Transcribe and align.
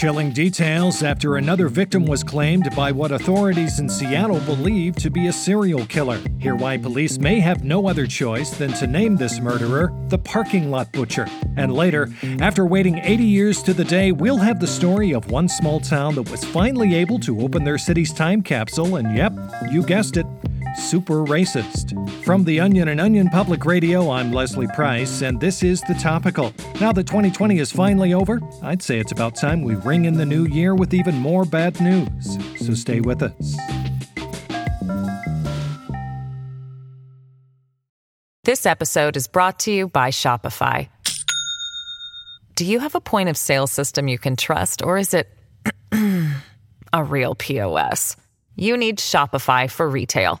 Chilling 0.00 0.32
details 0.32 1.02
after 1.02 1.36
another 1.36 1.68
victim 1.68 2.06
was 2.06 2.24
claimed 2.24 2.74
by 2.74 2.90
what 2.90 3.12
authorities 3.12 3.80
in 3.80 3.86
Seattle 3.90 4.40
believe 4.40 4.96
to 4.96 5.10
be 5.10 5.26
a 5.26 5.32
serial 5.32 5.84
killer. 5.84 6.18
Hear 6.38 6.54
why 6.54 6.78
police 6.78 7.18
may 7.18 7.38
have 7.38 7.64
no 7.64 7.86
other 7.86 8.06
choice 8.06 8.48
than 8.48 8.72
to 8.72 8.86
name 8.86 9.16
this 9.16 9.40
murderer 9.40 9.92
the 10.08 10.16
parking 10.16 10.70
lot 10.70 10.90
butcher. 10.90 11.26
And 11.58 11.74
later, 11.74 12.08
after 12.40 12.64
waiting 12.64 12.96
80 12.96 13.24
years 13.24 13.62
to 13.62 13.74
the 13.74 13.84
day, 13.84 14.10
we'll 14.10 14.38
have 14.38 14.58
the 14.58 14.66
story 14.66 15.12
of 15.12 15.30
one 15.30 15.50
small 15.50 15.80
town 15.80 16.14
that 16.14 16.30
was 16.30 16.44
finally 16.44 16.94
able 16.94 17.18
to 17.18 17.38
open 17.42 17.64
their 17.64 17.76
city's 17.76 18.14
time 18.14 18.40
capsule, 18.40 18.96
and 18.96 19.14
yep, 19.14 19.34
you 19.70 19.82
guessed 19.82 20.16
it 20.16 20.24
super 20.76 21.24
racist. 21.24 21.94
From 22.24 22.44
The 22.44 22.60
Onion 22.60 22.88
and 22.88 23.00
Onion 23.00 23.28
Public 23.28 23.64
Radio, 23.64 24.10
I'm 24.10 24.32
Leslie 24.32 24.68
Price, 24.68 25.22
and 25.22 25.40
this 25.40 25.62
is 25.62 25.80
The 25.82 25.94
Topical. 25.94 26.52
Now 26.80 26.92
that 26.92 27.06
2020 27.06 27.58
is 27.58 27.72
finally 27.72 28.14
over, 28.14 28.40
I'd 28.62 28.82
say 28.82 28.98
it's 28.98 29.12
about 29.12 29.36
time 29.36 29.62
we 29.62 29.74
ring 29.74 30.04
in 30.04 30.14
the 30.14 30.26
new 30.26 30.46
year 30.46 30.74
with 30.74 30.94
even 30.94 31.16
more 31.16 31.44
bad 31.44 31.80
news. 31.80 32.38
So 32.64 32.74
stay 32.74 33.00
with 33.00 33.22
us. 33.22 33.56
This 38.44 38.66
episode 38.66 39.16
is 39.16 39.26
brought 39.28 39.58
to 39.60 39.70
you 39.70 39.88
by 39.88 40.10
Shopify. 40.10 40.88
Do 42.56 42.64
you 42.64 42.80
have 42.80 42.94
a 42.94 43.00
point 43.00 43.28
of 43.28 43.36
sale 43.36 43.66
system 43.66 44.08
you 44.08 44.18
can 44.18 44.36
trust, 44.36 44.82
or 44.82 44.98
is 44.98 45.14
it 45.14 45.28
a 46.92 47.04
real 47.04 47.34
POS? 47.34 48.16
You 48.56 48.76
need 48.76 48.98
Shopify 48.98 49.70
for 49.70 49.88
retail. 49.88 50.40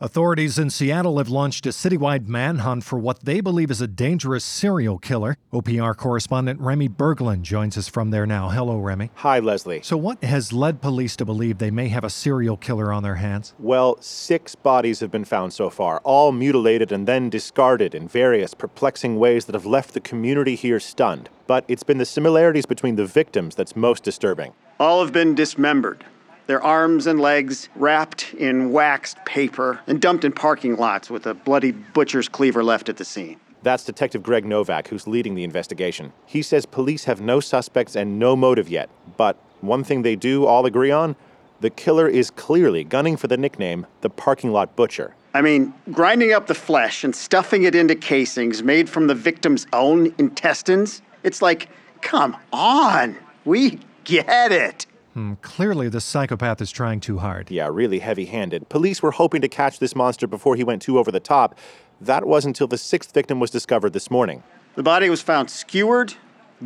Authorities 0.00 0.60
in 0.60 0.70
Seattle 0.70 1.18
have 1.18 1.28
launched 1.28 1.66
a 1.66 1.70
citywide 1.70 2.28
manhunt 2.28 2.84
for 2.84 3.00
what 3.00 3.24
they 3.24 3.40
believe 3.40 3.68
is 3.68 3.80
a 3.80 3.88
dangerous 3.88 4.44
serial 4.44 4.96
killer. 4.96 5.36
OPR 5.52 5.96
correspondent 5.96 6.60
Remy 6.60 6.88
Berglund 6.90 7.42
joins 7.42 7.76
us 7.76 7.88
from 7.88 8.12
there 8.12 8.24
now. 8.24 8.48
Hello, 8.48 8.78
Remy. 8.78 9.10
Hi, 9.16 9.40
Leslie. 9.40 9.80
So, 9.82 9.96
what 9.96 10.22
has 10.22 10.52
led 10.52 10.80
police 10.80 11.16
to 11.16 11.24
believe 11.24 11.58
they 11.58 11.72
may 11.72 11.88
have 11.88 12.04
a 12.04 12.10
serial 12.10 12.56
killer 12.56 12.92
on 12.92 13.02
their 13.02 13.16
hands? 13.16 13.54
Well, 13.58 14.00
six 14.00 14.54
bodies 14.54 15.00
have 15.00 15.10
been 15.10 15.24
found 15.24 15.52
so 15.52 15.68
far, 15.68 15.98
all 16.04 16.30
mutilated 16.30 16.92
and 16.92 17.08
then 17.08 17.28
discarded 17.28 17.92
in 17.92 18.06
various 18.06 18.54
perplexing 18.54 19.18
ways 19.18 19.46
that 19.46 19.56
have 19.56 19.66
left 19.66 19.94
the 19.94 20.00
community 20.00 20.54
here 20.54 20.78
stunned. 20.78 21.28
But 21.48 21.64
it's 21.66 21.82
been 21.82 21.98
the 21.98 22.06
similarities 22.06 22.66
between 22.66 22.94
the 22.94 23.04
victims 23.04 23.56
that's 23.56 23.74
most 23.74 24.04
disturbing. 24.04 24.52
All 24.78 25.02
have 25.02 25.12
been 25.12 25.34
dismembered 25.34 26.04
their 26.48 26.62
arms 26.64 27.06
and 27.06 27.20
legs 27.20 27.68
wrapped 27.76 28.34
in 28.34 28.72
waxed 28.72 29.22
paper 29.26 29.78
and 29.86 30.00
dumped 30.00 30.24
in 30.24 30.32
parking 30.32 30.76
lots 30.76 31.10
with 31.10 31.26
a 31.26 31.34
bloody 31.34 31.72
butcher's 31.72 32.28
cleaver 32.28 32.64
left 32.64 32.88
at 32.88 32.96
the 32.96 33.04
scene. 33.04 33.38
That's 33.62 33.84
Detective 33.84 34.22
Greg 34.22 34.46
Novak, 34.46 34.88
who's 34.88 35.06
leading 35.06 35.34
the 35.34 35.44
investigation. 35.44 36.12
He 36.24 36.40
says 36.40 36.64
police 36.64 37.04
have 37.04 37.20
no 37.20 37.38
suspects 37.38 37.94
and 37.94 38.18
no 38.18 38.34
motive 38.34 38.68
yet, 38.68 38.88
but 39.18 39.36
one 39.60 39.84
thing 39.84 40.02
they 40.02 40.16
do 40.16 40.46
all 40.46 40.64
agree 40.64 40.90
on 40.90 41.16
the 41.60 41.70
killer 41.70 42.08
is 42.08 42.30
clearly 42.30 42.84
gunning 42.84 43.16
for 43.16 43.26
the 43.26 43.36
nickname 43.36 43.86
the 44.00 44.08
parking 44.08 44.50
lot 44.50 44.74
butcher. 44.74 45.14
I 45.34 45.42
mean, 45.42 45.74
grinding 45.90 46.32
up 46.32 46.46
the 46.46 46.54
flesh 46.54 47.04
and 47.04 47.14
stuffing 47.14 47.64
it 47.64 47.74
into 47.74 47.94
casings 47.94 48.62
made 48.62 48.88
from 48.88 49.06
the 49.06 49.14
victim's 49.14 49.66
own 49.74 50.14
intestines, 50.18 51.02
it's 51.24 51.42
like, 51.42 51.68
come 52.00 52.36
on, 52.52 53.16
we 53.44 53.80
get 54.04 54.52
it. 54.52 54.86
Hmm, 55.18 55.34
clearly, 55.42 55.88
the 55.88 56.00
psychopath 56.00 56.60
is 56.60 56.70
trying 56.70 57.00
too 57.00 57.18
hard. 57.18 57.50
Yeah, 57.50 57.68
really 57.72 57.98
heavy 57.98 58.26
handed. 58.26 58.68
Police 58.68 59.02
were 59.02 59.10
hoping 59.10 59.40
to 59.40 59.48
catch 59.48 59.80
this 59.80 59.96
monster 59.96 60.28
before 60.28 60.54
he 60.54 60.62
went 60.62 60.80
too 60.80 60.96
over 60.96 61.10
the 61.10 61.18
top. 61.18 61.58
That 62.00 62.24
was 62.24 62.44
until 62.44 62.68
the 62.68 62.78
sixth 62.78 63.12
victim 63.12 63.40
was 63.40 63.50
discovered 63.50 63.94
this 63.94 64.12
morning. 64.12 64.44
The 64.76 64.84
body 64.84 65.10
was 65.10 65.20
found 65.20 65.50
skewered, 65.50 66.14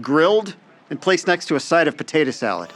grilled, 0.00 0.56
and 0.90 1.00
placed 1.00 1.28
next 1.28 1.46
to 1.46 1.54
a 1.54 1.60
side 1.60 1.86
of 1.86 1.96
potato 1.96 2.32
salad. 2.32 2.72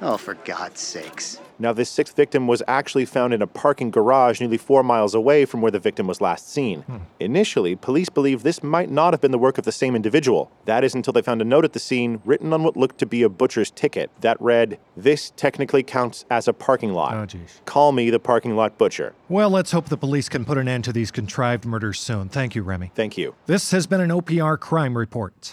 Oh, 0.00 0.16
for 0.16 0.34
God's 0.34 0.80
sakes. 0.80 1.40
Now, 1.58 1.72
this 1.72 1.90
sixth 1.90 2.14
victim 2.14 2.46
was 2.46 2.62
actually 2.68 3.04
found 3.04 3.34
in 3.34 3.42
a 3.42 3.46
parking 3.48 3.90
garage 3.90 4.40
nearly 4.40 4.58
four 4.58 4.84
miles 4.84 5.12
away 5.12 5.44
from 5.44 5.60
where 5.60 5.72
the 5.72 5.80
victim 5.80 6.06
was 6.06 6.20
last 6.20 6.48
seen. 6.48 6.82
Hmm. 6.82 6.98
Initially, 7.18 7.74
police 7.74 8.08
believed 8.08 8.44
this 8.44 8.62
might 8.62 8.90
not 8.90 9.12
have 9.12 9.20
been 9.20 9.32
the 9.32 9.38
work 9.38 9.58
of 9.58 9.64
the 9.64 9.72
same 9.72 9.96
individual. 9.96 10.52
That 10.66 10.84
is 10.84 10.94
until 10.94 11.12
they 11.12 11.22
found 11.22 11.42
a 11.42 11.44
note 11.44 11.64
at 11.64 11.72
the 11.72 11.80
scene 11.80 12.22
written 12.24 12.52
on 12.52 12.62
what 12.62 12.76
looked 12.76 12.98
to 12.98 13.06
be 13.06 13.22
a 13.22 13.28
butcher's 13.28 13.72
ticket 13.72 14.10
that 14.20 14.40
read, 14.40 14.78
This 14.96 15.32
technically 15.34 15.82
counts 15.82 16.24
as 16.30 16.46
a 16.46 16.52
parking 16.52 16.92
lot. 16.92 17.14
Oh, 17.14 17.26
geez. 17.26 17.60
Call 17.64 17.90
me 17.90 18.08
the 18.10 18.20
parking 18.20 18.54
lot 18.54 18.78
butcher. 18.78 19.14
Well, 19.28 19.50
let's 19.50 19.72
hope 19.72 19.86
the 19.86 19.96
police 19.96 20.28
can 20.28 20.44
put 20.44 20.58
an 20.58 20.68
end 20.68 20.84
to 20.84 20.92
these 20.92 21.10
contrived 21.10 21.66
murders 21.66 21.98
soon. 21.98 22.28
Thank 22.28 22.54
you, 22.54 22.62
Remy. 22.62 22.92
Thank 22.94 23.18
you. 23.18 23.34
This 23.46 23.72
has 23.72 23.88
been 23.88 24.00
an 24.00 24.10
OPR 24.10 24.60
crime 24.60 24.96
report. 24.96 25.52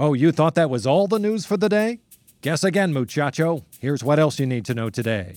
Oh, 0.00 0.14
you 0.14 0.30
thought 0.30 0.54
that 0.54 0.70
was 0.70 0.86
all 0.86 1.08
the 1.08 1.18
news 1.18 1.44
for 1.44 1.56
the 1.56 1.68
day? 1.68 1.98
Guess 2.40 2.62
again, 2.62 2.92
muchacho. 2.92 3.64
Here's 3.80 4.04
what 4.04 4.20
else 4.20 4.38
you 4.38 4.46
need 4.46 4.64
to 4.66 4.74
know 4.74 4.90
today. 4.90 5.34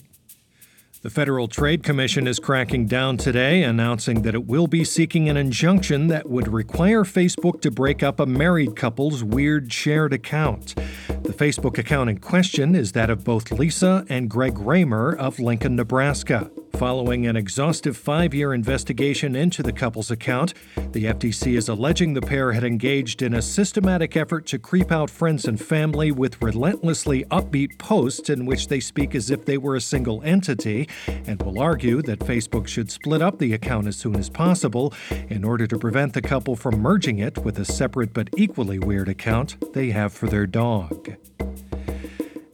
The 1.02 1.10
Federal 1.10 1.48
Trade 1.48 1.82
Commission 1.82 2.28
is 2.28 2.38
cracking 2.38 2.86
down 2.86 3.18
today, 3.18 3.64
announcing 3.64 4.22
that 4.22 4.36
it 4.36 4.46
will 4.46 4.68
be 4.68 4.84
seeking 4.84 5.30
an 5.30 5.36
injunction 5.36 6.10
that 6.10 6.30
would 6.30 6.48
require 6.48 7.04
Facebook 7.04 7.62
to 7.62 7.72
break 7.72 8.04
up 8.04 8.20
a 8.20 8.28
married 8.28 8.76
couple's 8.76 9.24
weird 9.24 9.74
shared 9.74 10.14
account. 10.14 10.76
The 11.08 11.34
Facebook 11.34 11.80
account 11.80 12.12
in 12.12 12.20
question 12.20 12.76
is 12.76 12.92
that 12.92 13.10
of 13.10 13.24
both 13.24 13.52
Lisa 13.52 14.06
and 14.10 14.30
Greg 14.30 14.60
Raymer 14.60 15.16
of 15.16 15.40
Lincoln, 15.40 15.76
Nebraska. 15.76 16.52
Following 16.74 17.28
an 17.28 17.36
exhaustive 17.36 17.96
five 17.96 18.34
year 18.34 18.54
investigation 18.54 19.36
into 19.36 19.62
the 19.62 19.72
couple's 19.72 20.10
account, 20.10 20.54
the 20.94 21.06
FTC 21.06 21.56
is 21.56 21.70
alleging 21.70 22.14
the 22.14 22.22
pair 22.22 22.52
had 22.52 22.64
engaged 22.64 23.22
in 23.22 23.36
a 23.36 23.42
systematic 23.42 24.18
effort 24.18 24.46
to 24.48 24.58
creep 24.58 24.92
out 24.92 25.10
friends 25.10 25.46
and 25.46 25.62
family 25.62 26.12
with 26.12 26.42
relentlessly 26.42 27.24
upbeat 27.26 27.78
posts 27.78 28.30
in 28.30 28.46
which 28.46 28.68
they 28.68 28.80
speak 28.80 29.14
as 29.14 29.30
if 29.30 29.46
they 29.46 29.58
were 29.58 29.76
a 29.76 29.82
single 29.82 30.24
entity, 30.24 30.90
and 31.26 31.42
will 31.44 31.60
argue 31.60 32.02
that 32.02 32.20
Facebook 32.20 32.68
should 32.68 32.90
split 32.90 33.22
up 33.22 33.38
the 33.38 33.54
account 33.54 33.88
as 33.88 33.96
soon 33.96 34.16
as 34.16 34.30
possible 34.30 34.94
in 35.30 35.44
order 35.44 35.68
to 35.68 35.78
prevent 35.78 36.14
the 36.14 36.22
couple 36.22 36.56
from 36.56 36.80
merging 36.80 37.20
it 37.20 37.38
with 37.40 37.60
a 37.60 37.66
separate 37.66 38.14
but 38.14 38.30
equally 38.38 38.80
weird 38.80 39.08
account 39.08 39.74
they 39.74 39.92
have 39.92 40.12
for 40.12 40.28
their 40.28 40.48
dog. 40.48 41.16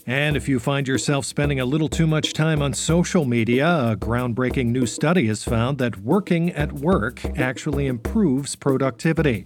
And 0.09 0.37
if 0.37 0.47
you 0.47 0.57
find 0.61 0.87
yourself 0.87 1.25
spending 1.25 1.59
a 1.59 1.65
little 1.65 1.89
too 1.89 2.07
much 2.07 2.31
time 2.31 2.61
on 2.61 2.71
social 2.71 3.25
media, 3.25 3.67
a 3.67 3.97
groundbreaking 3.97 4.67
new 4.67 4.85
study 4.85 5.27
has 5.27 5.43
found 5.43 5.79
that 5.79 5.97
working 5.97 6.49
at 6.51 6.71
work 6.71 7.25
actually 7.37 7.87
improves 7.87 8.55
productivity. 8.55 9.45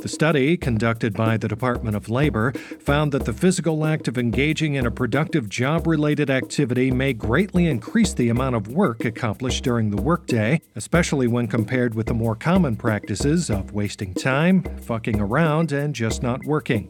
The 0.00 0.08
study, 0.08 0.56
conducted 0.56 1.14
by 1.14 1.36
the 1.36 1.48
Department 1.48 1.96
of 1.96 2.08
Labor, 2.08 2.52
found 2.78 3.10
that 3.10 3.24
the 3.24 3.32
physical 3.32 3.84
act 3.84 4.06
of 4.06 4.16
engaging 4.16 4.74
in 4.74 4.86
a 4.86 4.92
productive 4.92 5.48
job 5.48 5.88
related 5.88 6.30
activity 6.30 6.92
may 6.92 7.12
greatly 7.12 7.66
increase 7.66 8.14
the 8.14 8.28
amount 8.28 8.54
of 8.54 8.68
work 8.68 9.04
accomplished 9.04 9.64
during 9.64 9.90
the 9.90 10.00
workday, 10.00 10.60
especially 10.76 11.26
when 11.26 11.48
compared 11.48 11.96
with 11.96 12.06
the 12.06 12.14
more 12.14 12.36
common 12.36 12.76
practices 12.76 13.50
of 13.50 13.72
wasting 13.72 14.14
time, 14.14 14.62
fucking 14.82 15.20
around, 15.20 15.72
and 15.72 15.96
just 15.96 16.22
not 16.22 16.44
working. 16.44 16.88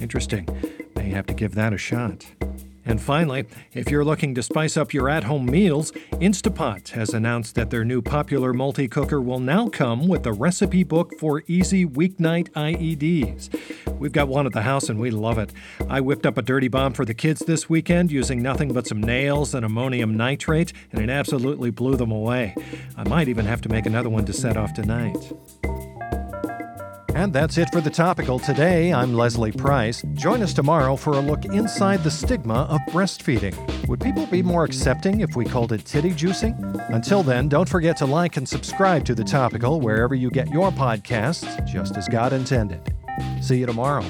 Interesting. 0.00 0.48
May 0.96 1.10
have 1.10 1.26
to 1.26 1.34
give 1.34 1.54
that 1.54 1.72
a 1.72 1.78
shot. 1.78 2.26
And 2.86 3.02
finally, 3.02 3.44
if 3.74 3.90
you're 3.90 4.04
looking 4.04 4.34
to 4.36 4.42
spice 4.42 4.76
up 4.76 4.94
your 4.94 5.08
at 5.08 5.24
home 5.24 5.44
meals, 5.46 5.90
Instapot 6.12 6.90
has 6.90 7.12
announced 7.12 7.56
that 7.56 7.70
their 7.70 7.84
new 7.84 8.00
popular 8.00 8.52
multi 8.52 8.86
cooker 8.86 9.20
will 9.20 9.40
now 9.40 9.68
come 9.68 10.06
with 10.06 10.24
a 10.24 10.32
recipe 10.32 10.84
book 10.84 11.18
for 11.18 11.42
easy 11.48 11.84
weeknight 11.84 12.48
IEDs. 12.50 13.50
We've 13.98 14.12
got 14.12 14.28
one 14.28 14.46
at 14.46 14.52
the 14.52 14.62
house 14.62 14.88
and 14.88 15.00
we 15.00 15.10
love 15.10 15.38
it. 15.38 15.52
I 15.88 16.00
whipped 16.00 16.26
up 16.26 16.38
a 16.38 16.42
dirty 16.42 16.68
bomb 16.68 16.92
for 16.92 17.04
the 17.04 17.14
kids 17.14 17.40
this 17.40 17.68
weekend 17.68 18.12
using 18.12 18.40
nothing 18.40 18.72
but 18.72 18.86
some 18.86 19.00
nails 19.00 19.54
and 19.54 19.64
ammonium 19.64 20.16
nitrate, 20.16 20.72
and 20.92 21.02
it 21.02 21.10
absolutely 21.10 21.70
blew 21.70 21.96
them 21.96 22.12
away. 22.12 22.54
I 22.96 23.04
might 23.08 23.28
even 23.28 23.46
have 23.46 23.60
to 23.62 23.68
make 23.68 23.86
another 23.86 24.08
one 24.08 24.24
to 24.26 24.32
set 24.32 24.56
off 24.56 24.74
tonight. 24.74 25.32
And 27.16 27.32
that's 27.32 27.56
it 27.56 27.70
for 27.72 27.80
the 27.80 27.88
topical 27.88 28.38
today. 28.38 28.92
I'm 28.92 29.14
Leslie 29.14 29.50
Price. 29.50 30.02
Join 30.12 30.42
us 30.42 30.52
tomorrow 30.52 30.96
for 30.96 31.14
a 31.14 31.18
look 31.18 31.46
inside 31.46 32.04
the 32.04 32.10
stigma 32.10 32.68
of 32.68 32.78
breastfeeding. 32.92 33.56
Would 33.88 34.00
people 34.00 34.26
be 34.26 34.42
more 34.42 34.64
accepting 34.64 35.22
if 35.22 35.34
we 35.34 35.46
called 35.46 35.72
it 35.72 35.86
titty 35.86 36.10
juicing? 36.10 36.54
Until 36.90 37.22
then, 37.22 37.48
don't 37.48 37.70
forget 37.70 37.96
to 37.96 38.04
like 38.04 38.36
and 38.36 38.46
subscribe 38.46 39.06
to 39.06 39.14
the 39.14 39.24
topical 39.24 39.80
wherever 39.80 40.14
you 40.14 40.28
get 40.28 40.50
your 40.50 40.70
podcasts, 40.70 41.66
just 41.66 41.96
as 41.96 42.06
God 42.06 42.34
intended. 42.34 42.94
See 43.40 43.56
you 43.56 43.64
tomorrow. 43.64 44.04